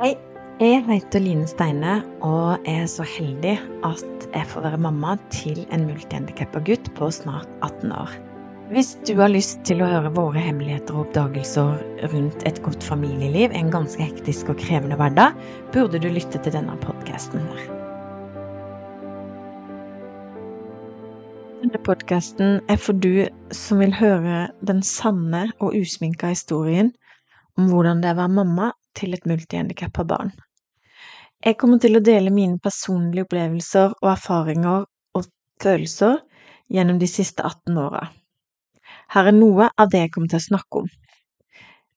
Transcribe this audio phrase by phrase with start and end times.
[0.00, 0.14] Hei,
[0.64, 5.82] jeg heter Line Steine, og er så heldig at jeg får være mamma til en
[5.90, 8.14] multihandikappa gutt på snart 18 år.
[8.72, 13.52] Hvis du har lyst til å høre våre hemmeligheter og oppdagelser rundt et godt familieliv,
[13.52, 15.36] en ganske hektisk og krevende hverdag,
[15.76, 17.68] burde du lytte til denne podkasten her.
[21.60, 26.94] Denne podkasten er for du som vil høre den sanne og usminka historien
[27.60, 30.32] om hvordan det er å være mamma til et multihandikappa barn.
[31.40, 34.84] Jeg kommer til å dele mine personlige opplevelser og erfaringer
[35.16, 35.28] og
[35.62, 36.18] følelser
[36.70, 38.02] gjennom de siste 18 åra.
[39.10, 40.90] Her er noe av det jeg kommer til å snakke om.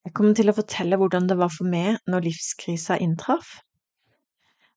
[0.04, 3.60] Jeg kommer til å fortelle hvordan det var for meg når livskrisa inntraff.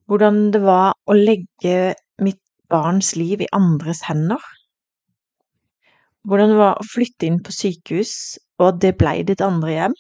[0.07, 4.43] Hvordan det var å legge mitt barns liv i andres hender.
[6.27, 8.13] Hvordan det var å flytte inn på sykehus,
[8.63, 9.97] og det blei ditt andre hjem.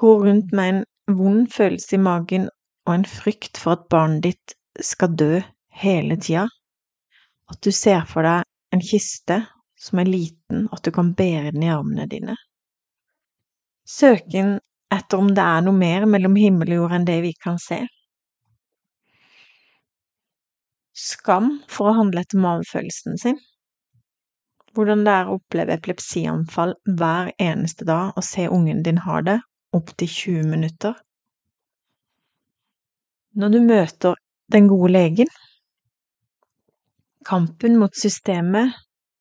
[0.00, 0.84] Gå rundt med en
[1.16, 2.46] vond følelse i magen
[2.88, 5.42] og en frykt for at barnet ditt skal dø
[5.82, 6.46] hele tida.
[7.52, 9.42] At du ser for deg en kiste
[9.80, 12.36] som er liten, at du kan bære den i armene dine.
[13.84, 14.56] Søken
[14.94, 17.82] etter om det er noe mer mellom himmel og jord enn det vi kan se.
[20.96, 23.36] Skam for å handle etter magefølelsen sin.
[24.72, 29.40] Hvordan det er å oppleve epilepsianfall hver eneste dag og se ungen din har det
[29.76, 30.94] opptil 20 minutter.
[33.38, 34.14] Når du møter
[34.52, 35.28] den gode legen.
[37.26, 38.74] Kampen mot systemet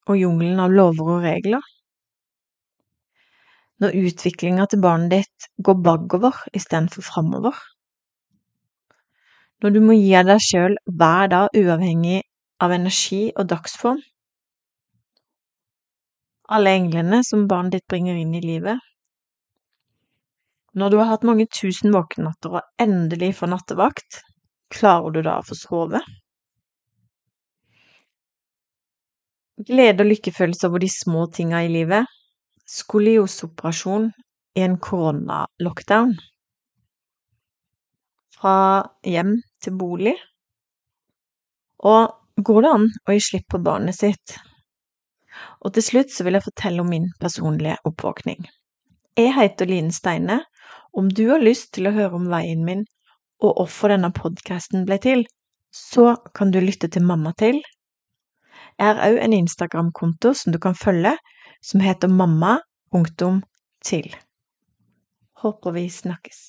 [0.09, 1.61] og jungelen av lover og regler.
[3.79, 7.55] Når utviklinga til barnet ditt går bakover istedenfor framover.
[9.61, 12.23] Når du må gi av deg sjøl hver dag uavhengig
[12.63, 14.01] av energi og dagsform.
[16.49, 18.88] Alle englene som barnet ditt bringer inn i livet.
[20.79, 24.21] Når du har hatt mange tusen våkenatter og endelig får nattevakt,
[24.71, 25.99] klarer du da å få sove?
[29.67, 32.07] Glede og lykkefølelse over de små tinga i livet.
[32.69, 34.05] Skoliosoperasjon
[34.55, 36.13] i en koronalockdown.
[38.37, 38.55] Fra
[39.03, 40.15] hjem til bolig.
[41.83, 44.37] Og går det an å gi slipp på barnet sitt?
[45.59, 48.47] Og til slutt så vil jeg fortelle om min personlige oppvåkning.
[49.19, 50.39] Jeg heter Line Steine.
[50.91, 52.85] Om du har lyst til å høre om veien min
[53.39, 55.25] og hvorfor denne podkasten ble til,
[55.71, 57.61] så kan du lytte til Mamma til.
[58.79, 61.13] Jeg har òg en Instagram-konto som du kan følge,
[61.61, 64.07] som heter mamma.til.
[65.43, 66.39] Håper vi snakkes.